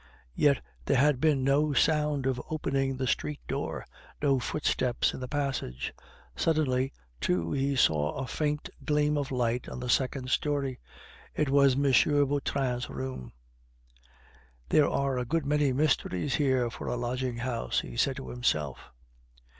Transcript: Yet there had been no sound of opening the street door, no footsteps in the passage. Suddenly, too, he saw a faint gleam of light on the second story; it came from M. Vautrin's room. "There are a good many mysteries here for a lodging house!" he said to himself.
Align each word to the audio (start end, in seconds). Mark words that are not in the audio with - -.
Yet 0.33 0.61
there 0.87 0.97
had 0.97 1.21
been 1.21 1.43
no 1.43 1.73
sound 1.73 2.25
of 2.25 2.41
opening 2.49 2.97
the 2.97 3.05
street 3.05 3.39
door, 3.47 3.85
no 4.19 4.39
footsteps 4.39 5.13
in 5.13 5.19
the 5.19 5.27
passage. 5.27 5.93
Suddenly, 6.35 6.91
too, 7.19 7.51
he 7.51 7.75
saw 7.75 8.13
a 8.15 8.25
faint 8.25 8.67
gleam 8.83 9.15
of 9.15 9.29
light 9.29 9.69
on 9.69 9.79
the 9.79 9.89
second 9.89 10.31
story; 10.31 10.79
it 11.35 11.49
came 11.49 11.55
from 11.75 11.83
M. 11.85 12.25
Vautrin's 12.27 12.89
room. 12.89 13.31
"There 14.69 14.89
are 14.89 15.19
a 15.19 15.23
good 15.23 15.45
many 15.45 15.71
mysteries 15.71 16.33
here 16.33 16.71
for 16.71 16.87
a 16.87 16.97
lodging 16.97 17.37
house!" 17.37 17.81
he 17.81 17.95
said 17.95 18.15
to 18.15 18.29
himself. 18.29 18.79